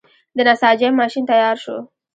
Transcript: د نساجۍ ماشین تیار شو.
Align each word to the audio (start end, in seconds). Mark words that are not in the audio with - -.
د 0.35 0.39
نساجۍ 0.47 0.87
ماشین 0.99 1.23
تیار 1.31 1.57
شو. 1.63 1.77